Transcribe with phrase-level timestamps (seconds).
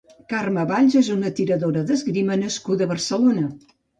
[0.31, 3.47] Carmen Valls és una tiradora d'esgrima nascuda a Barcelona.